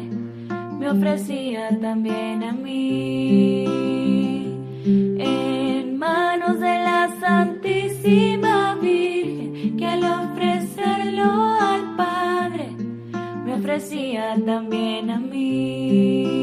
me 0.79 0.91
ofrecía 0.91 1.79
también 1.81 2.43
a 2.43 2.53
mí, 2.53 3.65
en 4.85 5.99
manos 5.99 6.59
de 6.59 6.79
la 6.89 7.01
Santísima 7.21 8.75
Virgen, 8.81 9.77
que 9.77 9.87
al 9.87 10.05
ofrecerlo 10.05 11.49
ofrecía 13.59 14.37
también 14.47 15.11
a 15.11 15.19
mí. 15.19 16.38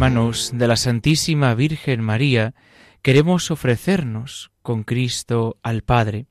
Manos 0.00 0.52
de 0.54 0.66
la 0.66 0.76
Santísima 0.76 1.54
Virgen 1.54 2.00
María 2.00 2.54
queremos 3.02 3.50
ofrecernos 3.50 4.50
con 4.62 4.82
Cristo 4.82 5.58
al 5.62 5.82
Padre. 5.82 6.24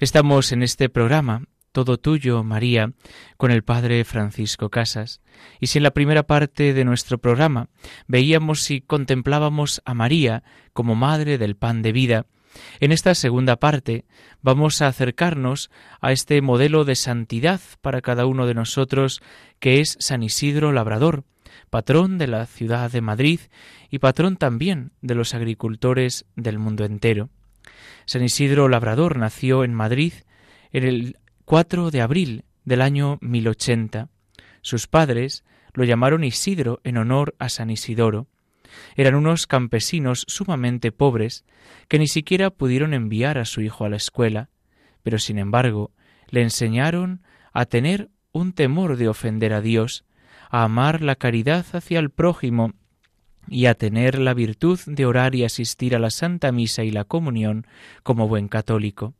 Estamos 0.00 0.52
en 0.52 0.62
este 0.62 0.90
programa 0.90 1.44
todo 1.72 1.96
tuyo, 1.96 2.44
María, 2.44 2.92
con 3.38 3.52
el 3.52 3.64
Padre 3.64 4.04
Francisco 4.04 4.68
Casas. 4.68 5.22
Y 5.60 5.68
si 5.68 5.78
en 5.78 5.84
la 5.84 5.92
primera 5.92 6.24
parte 6.24 6.74
de 6.74 6.84
nuestro 6.84 7.16
programa 7.16 7.70
veíamos 8.06 8.70
y 8.70 8.82
contemplábamos 8.82 9.80
a 9.86 9.94
María 9.94 10.42
como 10.74 10.94
Madre 10.94 11.38
del 11.38 11.56
Pan 11.56 11.80
de 11.80 11.92
Vida, 11.92 12.26
en 12.80 12.92
esta 12.92 13.14
segunda 13.14 13.56
parte 13.56 14.04
vamos 14.42 14.82
a 14.82 14.88
acercarnos 14.88 15.70
a 16.02 16.12
este 16.12 16.42
modelo 16.42 16.84
de 16.84 16.96
santidad 16.96 17.62
para 17.80 18.02
cada 18.02 18.26
uno 18.26 18.46
de 18.46 18.52
nosotros 18.52 19.22
que 19.58 19.80
es 19.80 19.96
San 20.00 20.22
Isidro 20.22 20.70
Labrador, 20.70 21.24
patrón 21.70 22.18
de 22.18 22.26
la 22.26 22.46
ciudad 22.46 22.90
de 22.90 23.00
Madrid 23.00 23.40
y 23.90 23.98
patrón 23.98 24.36
también 24.36 24.92
de 25.00 25.14
los 25.14 25.34
agricultores 25.34 26.26
del 26.36 26.58
mundo 26.58 26.84
entero. 26.84 27.30
San 28.06 28.22
Isidro 28.22 28.68
Labrador 28.68 29.18
nació 29.18 29.64
en 29.64 29.74
Madrid 29.74 30.12
en 30.72 30.84
el 30.84 31.16
4 31.44 31.90
de 31.90 32.00
abril 32.00 32.44
del 32.64 32.82
año 32.82 33.18
1080. 33.20 34.08
Sus 34.62 34.86
padres, 34.86 35.44
lo 35.72 35.84
llamaron 35.84 36.24
Isidro 36.24 36.80
en 36.84 36.96
honor 36.96 37.34
a 37.38 37.48
San 37.48 37.70
Isidoro. 37.70 38.26
Eran 38.94 39.14
unos 39.14 39.46
campesinos 39.46 40.24
sumamente 40.28 40.92
pobres 40.92 41.44
que 41.88 41.98
ni 41.98 42.06
siquiera 42.06 42.50
pudieron 42.50 42.94
enviar 42.94 43.38
a 43.38 43.44
su 43.44 43.60
hijo 43.60 43.84
a 43.84 43.88
la 43.88 43.96
escuela, 43.96 44.48
pero 45.02 45.18
sin 45.18 45.38
embargo 45.38 45.92
le 46.28 46.42
enseñaron 46.42 47.22
a 47.52 47.64
tener 47.64 48.10
un 48.32 48.52
temor 48.52 48.96
de 48.96 49.08
ofender 49.08 49.52
a 49.52 49.60
Dios, 49.60 50.04
a 50.50 50.64
amar 50.64 51.00
la 51.00 51.16
caridad 51.16 51.64
hacia 51.72 51.98
el 51.98 52.10
prójimo 52.10 52.72
y 53.48 53.66
a 53.66 53.74
tener 53.74 54.18
la 54.18 54.34
virtud 54.34 54.78
de 54.86 55.06
orar 55.06 55.34
y 55.34 55.44
asistir 55.44 55.96
a 55.96 55.98
la 55.98 56.10
Santa 56.10 56.52
Misa 56.52 56.84
y 56.84 56.90
la 56.90 57.04
comunión 57.04 57.66
como 58.02 58.28
buen 58.28 58.48
católico. 58.48 59.14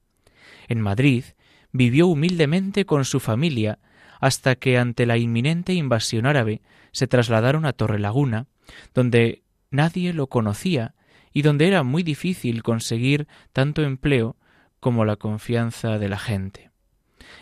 En 0.68 0.80
Madrid 0.80 1.24
vivió 1.72 2.06
humildemente 2.06 2.84
con 2.84 3.04
su 3.04 3.20
familia 3.20 3.78
hasta 4.20 4.54
que 4.56 4.78
ante 4.78 5.06
la 5.06 5.16
inminente 5.16 5.72
invasión 5.72 6.26
árabe 6.26 6.60
se 6.92 7.06
trasladaron 7.06 7.64
a 7.64 7.72
Torrelaguna, 7.72 8.46
donde 8.94 9.42
nadie 9.70 10.12
lo 10.12 10.26
conocía 10.26 10.94
y 11.32 11.42
donde 11.42 11.68
era 11.68 11.82
muy 11.82 12.02
difícil 12.02 12.62
conseguir 12.62 13.28
tanto 13.52 13.82
empleo 13.82 14.36
como 14.80 15.04
la 15.04 15.16
confianza 15.16 15.98
de 15.98 16.08
la 16.08 16.18
gente. 16.18 16.69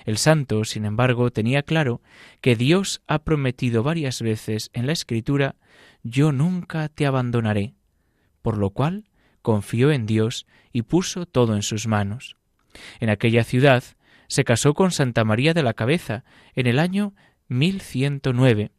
El 0.05 0.19
santo, 0.19 0.65
sin 0.65 0.85
embargo, 0.85 1.31
tenía 1.31 1.63
claro 1.63 2.01
que 2.41 2.57
Dios 2.57 3.03
ha 3.07 3.21
prometido 3.21 3.83
varias 3.83 4.23
veces 4.23 4.71
en 4.73 4.87
la 4.87 4.93
Escritura 4.93 5.57
Yo 6.03 6.33
nunca 6.33 6.89
te 6.89 7.07
abandonaré, 7.07 7.75
por 8.43 8.57
lo 8.57 8.71
cual 8.71 9.05
confió 9.43 9.91
en 9.93 10.07
Dios 10.07 10.47
y 10.73 10.83
puso 10.83 11.27
todo 11.27 11.55
en 11.55 11.63
sus 11.63 11.87
manos. 11.87 12.37
En 13.01 13.11
aquella 13.11 13.45
ciudad 13.45 13.83
se 14.27 14.45
casó 14.45 14.75
con 14.75 14.91
Santa 14.91 15.25
María 15.25 15.55
de 15.55 15.63
la 15.63 15.75
Cabeza 15.75 16.25
en 16.55 16.67
el 16.67 16.79
año 16.79 17.15
1109 17.49 18.71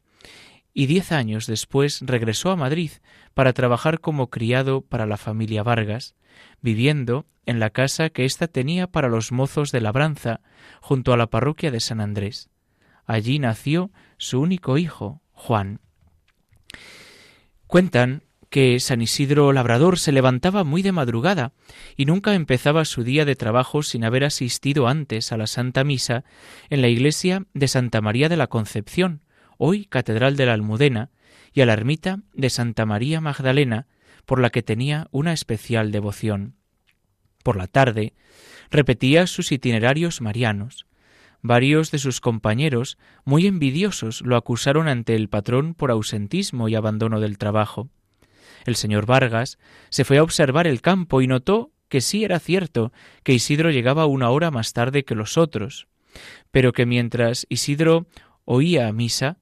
y 0.73 0.85
diez 0.85 1.11
años 1.11 1.47
después 1.47 1.99
regresó 2.01 2.51
a 2.51 2.55
Madrid 2.55 2.91
para 3.33 3.53
trabajar 3.53 3.99
como 3.99 4.29
criado 4.29 4.81
para 4.81 5.05
la 5.05 5.17
familia 5.17 5.63
Vargas, 5.63 6.15
viviendo 6.61 7.25
en 7.45 7.59
la 7.59 7.71
casa 7.71 8.09
que 8.09 8.25
ésta 8.25 8.47
tenía 8.47 8.87
para 8.87 9.09
los 9.09 9.31
mozos 9.31 9.71
de 9.71 9.81
labranza, 9.81 10.41
junto 10.81 11.13
a 11.13 11.17
la 11.17 11.27
parroquia 11.27 11.71
de 11.71 11.79
San 11.79 11.99
Andrés. 11.99 12.49
Allí 13.05 13.39
nació 13.39 13.91
su 14.17 14.39
único 14.39 14.77
hijo, 14.77 15.21
Juan. 15.31 15.79
Cuentan 17.65 18.23
que 18.49 18.79
San 18.79 19.01
Isidro 19.01 19.53
Labrador 19.53 19.99
se 19.99 20.11
levantaba 20.11 20.63
muy 20.63 20.81
de 20.81 20.91
madrugada 20.91 21.53
y 21.95 22.05
nunca 22.05 22.33
empezaba 22.33 22.85
su 22.85 23.03
día 23.03 23.25
de 23.25 23.35
trabajo 23.35 23.83
sin 23.83 24.03
haber 24.03 24.23
asistido 24.23 24.87
antes 24.87 25.31
a 25.31 25.37
la 25.37 25.47
Santa 25.47 25.83
Misa 25.83 26.23
en 26.69 26.81
la 26.81 26.87
iglesia 26.87 27.45
de 27.53 27.67
Santa 27.67 28.01
María 28.01 28.29
de 28.29 28.37
la 28.37 28.47
Concepción, 28.47 29.21
hoy 29.59 29.85
Catedral 29.85 30.37
de 30.37 30.47
la 30.47 30.53
Almudena, 30.53 31.11
y 31.53 31.61
a 31.61 31.65
la 31.65 31.73
ermita 31.73 32.19
de 32.33 32.49
Santa 32.49 32.85
María 32.85 33.21
Magdalena, 33.21 33.87
por 34.25 34.39
la 34.39 34.49
que 34.49 34.63
tenía 34.63 35.07
una 35.11 35.33
especial 35.33 35.91
devoción. 35.91 36.55
Por 37.43 37.57
la 37.57 37.67
tarde 37.67 38.13
repetía 38.71 39.27
sus 39.27 39.51
itinerarios 39.51 40.21
marianos. 40.21 40.85
Varios 41.41 41.91
de 41.91 41.99
sus 41.99 42.21
compañeros, 42.21 42.97
muy 43.25 43.47
envidiosos, 43.47 44.21
lo 44.21 44.35
acusaron 44.35 44.87
ante 44.87 45.15
el 45.15 45.29
patrón 45.29 45.73
por 45.73 45.91
ausentismo 45.91 46.69
y 46.69 46.75
abandono 46.75 47.19
del 47.19 47.37
trabajo. 47.37 47.89
El 48.65 48.75
señor 48.75 49.05
Vargas 49.05 49.57
se 49.89 50.05
fue 50.05 50.17
a 50.17 50.23
observar 50.23 50.67
el 50.67 50.81
campo 50.81 51.21
y 51.21 51.27
notó 51.27 51.71
que 51.87 52.01
sí 52.01 52.23
era 52.23 52.39
cierto 52.39 52.93
que 53.23 53.33
Isidro 53.33 53.71
llegaba 53.71 54.05
una 54.05 54.29
hora 54.29 54.51
más 54.51 54.73
tarde 54.73 55.03
que 55.03 55.15
los 55.15 55.37
otros, 55.37 55.87
pero 56.51 56.71
que 56.71 56.85
mientras 56.85 57.45
Isidro 57.49 58.05
oía 58.45 58.87
a 58.87 58.93
misa, 58.93 59.37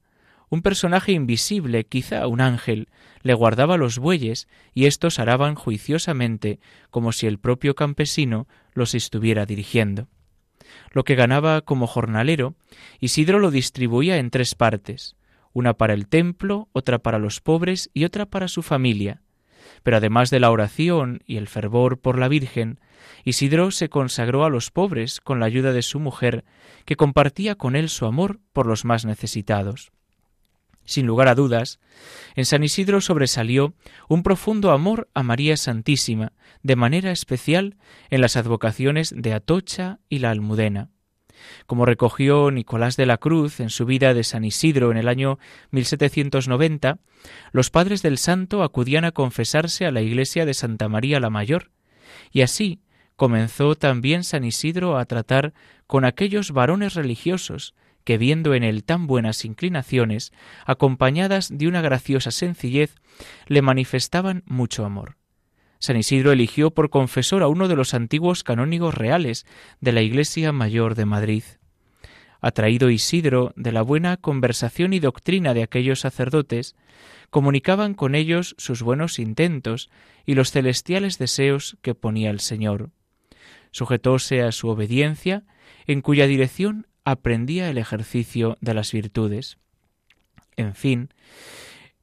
un 0.50 0.62
personaje 0.62 1.12
invisible, 1.12 1.86
quizá 1.86 2.28
un 2.28 2.42
ángel, 2.42 2.88
le 3.22 3.34
guardaba 3.34 3.78
los 3.78 4.00
bueyes 4.00 4.48
y 4.74 4.86
éstos 4.86 5.20
araban 5.20 5.56
juiciosamente, 5.56 6.60
como 6.90 7.12
si 7.12 7.28
el 7.28 7.40
propio 7.40 7.76
campesino 7.76 8.48
los 8.74 8.96
estuviera 8.96 9.46
dirigiendo. 9.46 10.08
Lo 10.92 11.04
que 11.04 11.16
ganaba 11.16 11.62
como 11.62 11.88
jornalero, 11.88 12.56
Isidro 13.00 13.40
lo 13.40 13.52
distribuía 13.52 14.18
en 14.18 14.30
tres 14.30 14.56
partes, 14.56 15.16
una 15.54 15.74
para 15.74 15.94
el 15.94 16.08
templo, 16.08 16.70
otra 16.72 17.00
para 17.00 17.20
los 17.20 17.42
pobres 17.42 17.90
y 17.94 18.06
otra 18.06 18.26
para 18.26 18.48
su 18.48 18.64
familia. 18.64 19.22
Pero 19.84 19.98
además 19.98 20.30
de 20.30 20.40
la 20.40 20.52
oración 20.52 21.24
y 21.26 21.38
el 21.38 21.48
fervor 21.48 22.00
por 22.00 22.18
la 22.18 22.28
Virgen, 22.28 22.80
Isidro 23.24 23.72
se 23.72 23.90
consagró 23.90 24.46
a 24.46 24.50
los 24.50 24.72
pobres 24.72 25.20
con 25.20 25.40
la 25.40 25.46
ayuda 25.46 25.74
de 25.74 25.82
su 25.82 26.00
mujer, 26.00 26.46
que 26.86 26.96
compartía 26.96 27.56
con 27.56 27.76
él 27.76 27.90
su 27.90 28.06
amor 28.06 28.40
por 28.54 28.66
los 28.66 28.86
más 28.86 29.06
necesitados. 29.06 29.92
Sin 30.88 31.06
lugar 31.06 31.28
a 31.28 31.36
dudas, 31.36 31.82
en 32.36 32.46
San 32.46 32.64
Isidro 32.64 33.02
sobresalió 33.02 33.74
un 34.08 34.24
profundo 34.24 34.72
amor 34.72 35.10
a 35.14 35.22
María 35.22 35.58
Santísima, 35.58 36.32
de 36.64 36.78
manera 36.78 37.12
especial 37.12 37.76
en 38.10 38.22
las 38.22 38.38
advocaciones 38.38 39.14
de 39.16 39.34
Atocha 39.34 40.00
y 40.08 40.20
la 40.20 40.32
Almudena. 40.32 40.90
Como 41.66 41.86
recogió 41.86 42.52
Nicolás 42.52 42.96
de 42.96 43.06
la 43.06 43.18
Cruz 43.18 43.60
en 43.60 43.70
su 43.70 43.86
vida 43.86 44.14
de 44.14 44.24
San 44.24 44.46
Isidro 44.46 44.90
en 44.90 44.96
el 44.96 45.10
año 45.10 45.40
1790, 45.72 47.00
los 47.52 47.70
padres 47.70 48.02
del 48.02 48.18
santo 48.18 48.64
acudían 48.64 49.04
a 49.04 49.12
confesarse 49.12 49.86
a 49.86 49.92
la 49.92 50.02
iglesia 50.02 50.46
de 50.46 50.54
Santa 50.54 50.88
María 50.88 51.20
la 51.20 51.30
Mayor, 51.30 51.70
y 52.32 52.44
así 52.44 52.80
comenzó 53.18 53.76
también 53.76 54.24
San 54.24 54.46
Isidro 54.46 54.98
a 54.98 55.04
tratar 55.04 55.54
con 55.86 56.06
aquellos 56.06 56.52
varones 56.52 56.94
religiosos 56.94 57.76
que 58.08 58.18
viendo 58.18 58.54
en 58.54 58.64
él 58.64 58.86
tan 58.86 59.06
buenas 59.06 59.44
inclinaciones, 59.44 60.32
acompañadas 60.66 61.50
de 61.52 61.68
una 61.68 61.82
graciosa 61.82 62.32
sencillez, 62.32 62.96
le 63.48 63.62
manifestaban 63.62 64.44
mucho 64.46 64.86
amor. 64.86 65.18
San 65.80 65.98
Isidro 65.98 66.32
eligió 66.32 66.72
por 66.72 66.90
confesor 66.90 67.44
a 67.44 67.50
uno 67.50 67.68
de 67.68 67.76
los 67.76 67.94
antiguos 67.94 68.46
canónigos 68.46 68.96
reales 68.96 69.46
de 69.82 69.92
la 69.92 70.04
Iglesia 70.04 70.54
Mayor 70.54 70.96
de 70.96 71.04
Madrid. 71.04 71.44
Atraído 72.40 72.90
Isidro 72.90 73.52
de 73.58 73.74
la 73.74 73.82
buena 73.82 74.16
conversación 74.16 74.94
y 74.94 75.00
doctrina 75.00 75.54
de 75.54 75.64
aquellos 75.64 76.00
sacerdotes, 76.00 76.78
comunicaban 77.30 77.94
con 77.94 78.16
ellos 78.16 78.56
sus 78.58 78.84
buenos 78.84 79.20
intentos 79.20 79.90
y 80.26 80.36
los 80.36 80.52
celestiales 80.52 81.18
deseos 81.18 81.78
que 81.82 81.94
ponía 81.94 82.30
el 82.30 82.40
Señor. 82.40 82.90
Sujetóse 83.72 84.44
a 84.44 84.54
su 84.54 84.70
obediencia, 84.70 85.44
en 85.88 86.00
cuya 86.00 86.26
dirección 86.26 86.88
aprendía 87.08 87.70
el 87.70 87.78
ejercicio 87.78 88.58
de 88.60 88.74
las 88.74 88.92
virtudes. 88.92 89.58
En 90.58 90.76
fin, 90.76 91.14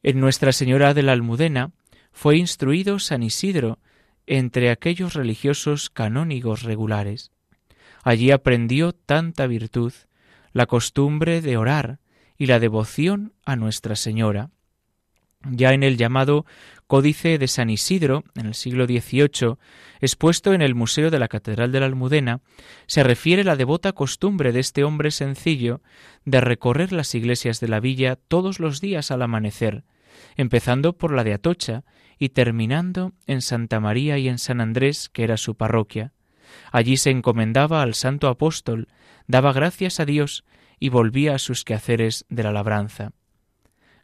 en 0.03 0.19
Nuestra 0.19 0.51
Señora 0.51 0.95
de 0.95 1.03
la 1.03 1.13
Almudena 1.13 1.73
fue 2.11 2.39
instruido 2.39 2.99
San 2.99 3.23
Isidro 3.23 3.79
entre 4.27 4.71
aquellos 4.71 5.13
religiosos 5.13 5.91
canónigos 5.91 6.63
regulares. 6.63 7.33
Allí 8.03 8.31
aprendió 8.31 8.95
tanta 8.95 9.47
virtud, 9.47 9.93
la 10.55 10.65
costumbre 10.65 11.43
de 11.43 11.59
orar 11.59 11.99
y 12.39 12.47
la 12.47 12.59
devoción 12.59 13.35
a 13.45 13.57
Nuestra 13.57 13.97
Señora. 13.97 14.53
Ya 15.51 15.73
en 15.73 15.83
el 15.83 15.97
llamado 15.97 16.47
Códice 16.87 17.39
de 17.39 17.49
San 17.49 17.71
Isidro, 17.71 18.25
en 18.35 18.47
el 18.47 18.55
siglo 18.55 18.87
XVIII, 18.87 19.57
expuesto 20.01 20.53
en 20.53 20.63
el 20.63 20.75
Museo 20.75 21.11
de 21.11 21.19
la 21.19 21.29
Catedral 21.29 21.73
de 21.73 21.81
la 21.81 21.87
Almudena, 21.87 22.41
se 22.87 23.03
refiere 23.03 23.45
la 23.45 23.57
devota 23.57 23.93
costumbre 23.93 24.53
de 24.53 24.61
este 24.61 24.85
hombre 24.85 25.11
sencillo 25.11 25.81
de 26.25 26.41
recorrer 26.41 26.93
las 26.93 27.15
iglesias 27.15 27.61
de 27.61 27.69
la 27.69 27.81
villa 27.81 28.17
todos 28.17 28.61
los 28.61 28.81
días 28.81 29.11
al 29.11 29.23
amanecer, 29.23 29.85
empezando 30.37 30.97
por 30.97 31.13
la 31.13 31.25
de 31.25 31.35
Atocha 31.35 31.85
y 32.19 32.31
terminando 32.31 33.13
en 33.27 33.41
Santa 33.41 33.81
María 33.81 34.19
y 34.19 34.29
en 34.29 34.39
San 34.39 34.61
Andrés, 34.61 35.09
que 35.09 35.25
era 35.25 35.37
su 35.37 35.57
parroquia. 35.57 36.13
Allí 36.71 36.97
se 36.97 37.11
encomendaba 37.11 37.83
al 37.83 37.95
santo 37.95 38.29
apóstol, 38.29 38.89
daba 39.27 39.53
gracias 39.53 40.01
a 40.01 40.05
Dios 40.05 40.45
y 40.79 40.91
volvía 40.91 41.35
a 41.35 41.39
sus 41.39 41.65
quehaceres 41.65 42.25
de 42.29 42.43
la 42.43 42.53
labranza. 42.53 43.13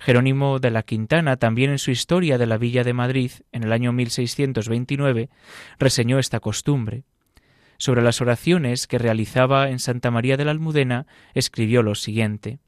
Jerónimo 0.01 0.59
de 0.59 0.71
la 0.71 0.83
Quintana, 0.83 1.37
también 1.37 1.71
en 1.71 1.79
su 1.79 1.91
historia 1.91 2.39
de 2.39 2.47
la 2.47 2.59
Villa 2.59 2.83
de 2.83 2.95
Madrid, 2.95 3.31
en 3.53 3.63
el 3.63 3.73
año 3.73 3.93
1629, 3.93 5.31
reseñó 5.79 6.19
esta 6.19 6.41
costumbre. 6.41 7.05
Sobre 7.79 8.03
las 8.03 8.21
oraciones 8.21 8.87
que 8.87 8.99
realizaba 8.99 9.71
en 9.71 9.79
Santa 9.79 10.11
María 10.11 10.37
de 10.37 10.45
la 10.45 10.51
Almudena, 10.51 11.07
escribió 11.35 11.83
lo 11.83 11.95
siguiente 11.95 12.59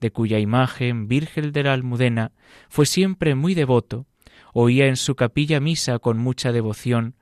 de 0.00 0.10
cuya 0.10 0.38
imagen 0.38 1.08
Virgen 1.08 1.52
de 1.52 1.62
la 1.62 1.72
Almudena 1.72 2.32
fue 2.68 2.86
siempre 2.86 3.34
muy 3.34 3.54
devoto, 3.54 4.06
oía 4.52 4.86
en 4.86 4.96
su 4.96 5.14
capilla 5.14 5.60
misa 5.60 5.98
con 5.98 6.18
mucha 6.18 6.52
devoción, 6.52 7.16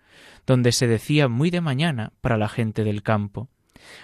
donde 0.47 0.73
se 0.73 0.87
decía 0.87 1.29
muy 1.29 1.51
de 1.51 1.61
mañana 1.61 2.13
para 2.21 2.37
la 2.37 2.49
gente 2.49 2.85
del 2.85 3.03
campo. 3.03 3.49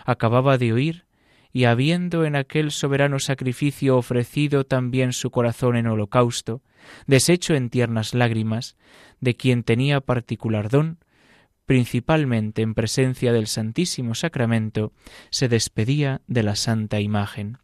Acababa 0.04 0.58
de 0.58 0.72
oír, 0.72 1.06
y 1.52 1.64
habiendo 1.64 2.24
en 2.24 2.36
aquel 2.36 2.70
soberano 2.70 3.18
sacrificio 3.18 3.96
ofrecido 3.96 4.64
también 4.64 5.12
su 5.12 5.30
corazón 5.30 5.76
en 5.76 5.86
holocausto, 5.86 6.62
deshecho 7.06 7.54
en 7.54 7.70
tiernas 7.70 8.14
lágrimas, 8.14 8.76
de 9.20 9.36
quien 9.36 9.62
tenía 9.62 10.00
particular 10.00 10.68
don, 10.68 10.98
principalmente 11.66 12.62
en 12.62 12.74
presencia 12.74 13.32
del 13.32 13.46
Santísimo 13.46 14.14
Sacramento, 14.14 14.92
se 15.30 15.48
despedía 15.48 16.22
de 16.26 16.42
la 16.42 16.56
santa 16.56 17.00
imagen. 17.00 17.58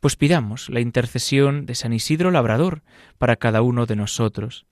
Pues 0.00 0.16
pidamos 0.16 0.68
la 0.68 0.80
intercesión 0.80 1.66
de 1.66 1.74
San 1.74 1.92
Isidro 1.92 2.30
Labrador 2.30 2.82
para 3.18 3.36
cada 3.36 3.62
uno 3.62 3.86
de 3.86 3.96
nosotros. 3.96 4.66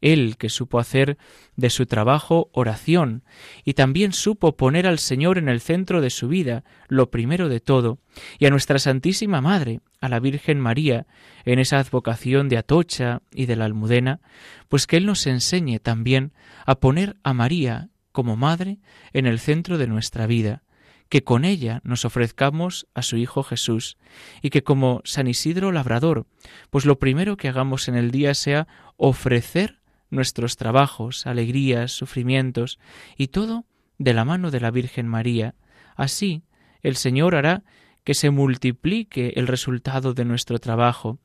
Él 0.00 0.36
que 0.38 0.48
supo 0.48 0.78
hacer 0.78 1.18
de 1.56 1.70
su 1.70 1.86
trabajo 1.86 2.50
oración 2.52 3.24
y 3.64 3.74
también 3.74 4.12
supo 4.12 4.56
poner 4.56 4.86
al 4.86 4.98
Señor 4.98 5.38
en 5.38 5.48
el 5.48 5.60
centro 5.60 6.00
de 6.00 6.10
su 6.10 6.28
vida, 6.28 6.64
lo 6.88 7.10
primero 7.10 7.48
de 7.48 7.60
todo, 7.60 7.98
y 8.38 8.46
a 8.46 8.50
nuestra 8.50 8.78
Santísima 8.78 9.40
Madre, 9.40 9.80
a 10.00 10.08
la 10.08 10.20
Virgen 10.20 10.60
María, 10.60 11.06
en 11.44 11.58
esa 11.58 11.78
advocación 11.78 12.48
de 12.48 12.58
Atocha 12.58 13.22
y 13.32 13.46
de 13.46 13.56
la 13.56 13.64
Almudena, 13.64 14.20
pues 14.68 14.86
que 14.86 14.96
Él 14.96 15.06
nos 15.06 15.26
enseñe 15.26 15.78
también 15.78 16.32
a 16.66 16.76
poner 16.76 17.16
a 17.22 17.32
María 17.32 17.88
como 18.12 18.36
Madre 18.36 18.78
en 19.12 19.26
el 19.26 19.38
centro 19.38 19.78
de 19.78 19.86
nuestra 19.86 20.26
vida, 20.26 20.62
que 21.08 21.22
con 21.22 21.44
ella 21.44 21.80
nos 21.84 22.04
ofrezcamos 22.04 22.86
a 22.94 23.02
su 23.02 23.16
Hijo 23.16 23.42
Jesús, 23.42 23.96
y 24.42 24.50
que 24.50 24.62
como 24.62 25.02
San 25.04 25.28
Isidro 25.28 25.72
Labrador, 25.72 26.26
pues 26.70 26.84
lo 26.84 26.98
primero 26.98 27.36
que 27.36 27.48
hagamos 27.48 27.88
en 27.88 27.94
el 27.94 28.10
día 28.10 28.34
sea 28.34 28.66
ofrecer 28.96 29.80
nuestros 30.10 30.56
trabajos, 30.56 31.26
alegrías, 31.26 31.92
sufrimientos, 31.92 32.78
y 33.16 33.28
todo 33.28 33.64
de 33.98 34.14
la 34.14 34.24
mano 34.24 34.50
de 34.50 34.60
la 34.60 34.70
Virgen 34.70 35.08
María. 35.08 35.54
Así 35.94 36.42
el 36.82 36.96
Señor 36.96 37.34
hará 37.34 37.64
que 38.06 38.14
se 38.14 38.30
multiplique 38.30 39.32
el 39.34 39.48
resultado 39.48 40.14
de 40.14 40.24
nuestro 40.24 40.60
trabajo, 40.60 41.18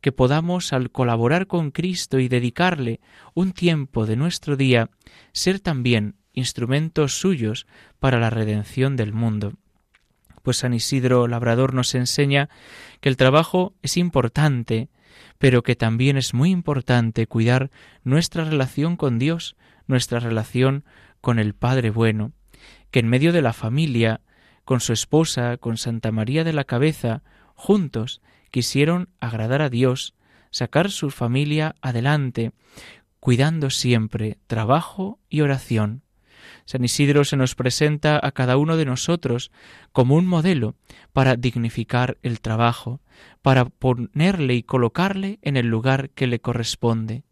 que 0.00 0.12
podamos, 0.12 0.72
al 0.72 0.90
colaborar 0.90 1.46
con 1.46 1.70
Cristo 1.70 2.18
y 2.20 2.28
dedicarle 2.28 3.00
un 3.34 3.52
tiempo 3.52 4.06
de 4.06 4.16
nuestro 4.16 4.56
día, 4.56 4.88
ser 5.32 5.60
también 5.60 6.16
instrumentos 6.32 7.20
suyos 7.20 7.66
para 7.98 8.18
la 8.18 8.30
redención 8.30 8.96
del 8.96 9.12
mundo. 9.12 9.52
Pues 10.42 10.56
San 10.56 10.72
Isidro 10.72 11.28
Labrador 11.28 11.74
nos 11.74 11.94
enseña 11.94 12.48
que 13.02 13.10
el 13.10 13.18
trabajo 13.18 13.74
es 13.82 13.98
importante, 13.98 14.88
pero 15.42 15.64
que 15.64 15.74
también 15.74 16.16
es 16.16 16.34
muy 16.34 16.52
importante 16.52 17.26
cuidar 17.26 17.72
nuestra 18.04 18.44
relación 18.44 18.96
con 18.96 19.18
Dios, 19.18 19.56
nuestra 19.88 20.20
relación 20.20 20.84
con 21.20 21.40
el 21.40 21.52
Padre 21.52 21.90
bueno, 21.90 22.30
que 22.92 23.00
en 23.00 23.08
medio 23.08 23.32
de 23.32 23.42
la 23.42 23.52
familia, 23.52 24.20
con 24.64 24.78
su 24.78 24.92
esposa, 24.92 25.56
con 25.56 25.78
Santa 25.78 26.12
María 26.12 26.44
de 26.44 26.52
la 26.52 26.62
Cabeza, 26.62 27.24
juntos 27.56 28.22
quisieron 28.52 29.08
agradar 29.18 29.62
a 29.62 29.68
Dios, 29.68 30.14
sacar 30.52 30.92
su 30.92 31.10
familia 31.10 31.74
adelante, 31.80 32.52
cuidando 33.18 33.70
siempre 33.70 34.38
trabajo 34.46 35.18
y 35.28 35.40
oración. 35.40 36.02
San 36.64 36.84
Isidro 36.84 37.24
se 37.24 37.36
nos 37.36 37.54
presenta 37.54 38.20
a 38.22 38.32
cada 38.32 38.56
uno 38.56 38.76
de 38.76 38.84
nosotros 38.84 39.50
como 39.92 40.16
un 40.16 40.26
modelo 40.26 40.74
para 41.12 41.36
dignificar 41.36 42.18
el 42.22 42.40
trabajo, 42.40 43.00
para 43.42 43.64
ponerle 43.66 44.54
y 44.54 44.62
colocarle 44.62 45.38
en 45.42 45.56
el 45.56 45.66
lugar 45.66 46.10
que 46.10 46.26
le 46.26 46.40
corresponde. 46.40 47.24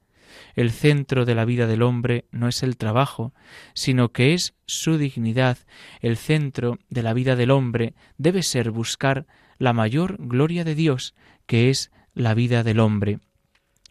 El 0.55 0.71
centro 0.71 1.25
de 1.25 1.35
la 1.35 1.45
vida 1.45 1.67
del 1.67 1.83
hombre 1.83 2.27
no 2.31 2.49
es 2.49 2.63
el 2.63 2.77
trabajo, 2.77 3.33
sino 3.75 4.13
que 4.13 4.35
es 4.35 4.55
su 4.67 4.97
dignidad. 4.97 5.59
El 6.01 6.17
centro 6.17 6.79
de 6.89 7.03
la 7.03 7.15
vida 7.15 7.37
del 7.37 7.51
hombre 7.51 7.95
debe 8.17 8.43
ser 8.43 8.71
buscar 8.71 9.27
la 9.59 9.73
mayor 9.73 10.17
gloria 10.19 10.65
de 10.65 10.75
Dios, 10.75 11.15
que 11.47 11.71
es 11.71 11.91
la 12.15 12.35
vida 12.35 12.63
del 12.63 12.81
hombre 12.81 13.19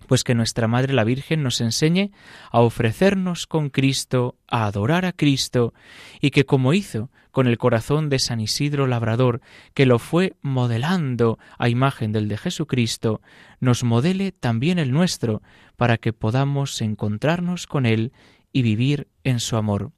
pues 0.10 0.24
que 0.24 0.34
nuestra 0.34 0.68
Madre 0.68 0.92
la 0.92 1.04
Virgen 1.04 1.44
nos 1.44 1.62
enseñe 1.62 2.10
a 2.52 2.62
ofrecernos 2.62 3.46
con 3.46 3.70
Cristo, 3.70 4.40
a 4.48 4.66
adorar 4.66 5.06
a 5.06 5.12
Cristo, 5.12 5.72
y 6.20 6.32
que 6.32 6.46
como 6.46 6.74
hizo 6.74 7.12
con 7.30 7.46
el 7.46 7.60
corazón 7.60 8.10
de 8.10 8.18
San 8.18 8.40
Isidro 8.40 8.88
Labrador, 8.88 9.40
que 9.76 9.86
lo 9.86 10.00
fue 10.00 10.34
modelando 10.42 11.38
a 11.60 11.70
imagen 11.70 12.12
del 12.12 12.28
de 12.28 12.38
Jesucristo, 12.38 13.22
nos 13.60 13.84
modele 13.84 14.32
también 14.32 14.80
el 14.80 14.92
nuestro, 14.92 15.44
para 15.78 15.98
que 15.98 16.12
podamos 16.12 16.82
encontrarnos 16.82 17.68
con 17.68 17.86
Él 17.86 18.12
y 18.52 18.64
vivir 18.64 19.10
en 19.24 19.40
su 19.40 19.58
amor. 19.58 19.92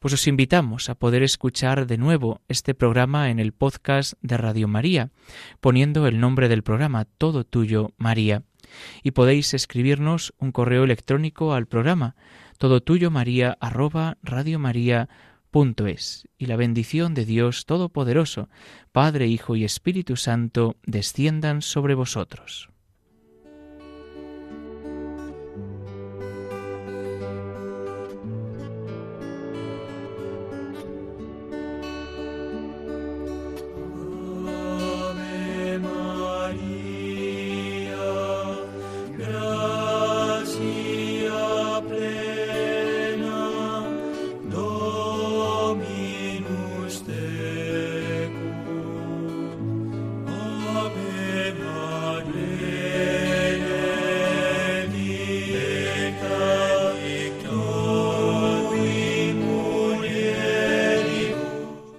Pues 0.00 0.14
os 0.14 0.26
invitamos 0.26 0.88
a 0.88 0.96
poder 0.96 1.22
escuchar 1.22 1.86
de 1.86 1.96
nuevo 1.96 2.40
este 2.48 2.74
programa 2.74 3.30
en 3.30 3.38
el 3.38 3.52
podcast 3.52 4.14
de 4.20 4.36
Radio 4.36 4.66
María, 4.66 5.12
poniendo 5.60 6.08
el 6.08 6.18
nombre 6.18 6.48
del 6.48 6.64
programa 6.64 7.04
Todo 7.04 7.44
Tuyo, 7.44 7.92
María 7.98 8.42
y 9.02 9.12
podéis 9.12 9.54
escribirnos 9.54 10.34
un 10.38 10.52
correo 10.52 10.84
electrónico 10.84 11.54
al 11.54 11.66
programa 11.66 12.16
todo 12.58 12.82
tuyo 12.82 13.10
maría 13.10 13.56
arroba 13.60 14.18
y 16.38 16.46
la 16.46 16.56
bendición 16.56 17.14
de 17.14 17.24
Dios 17.24 17.64
Todopoderoso, 17.66 18.48
Padre, 18.92 19.28
Hijo 19.28 19.56
y 19.56 19.64
Espíritu 19.64 20.16
Santo, 20.16 20.76
desciendan 20.84 21.62
sobre 21.62 21.94
vosotros. 21.94 22.68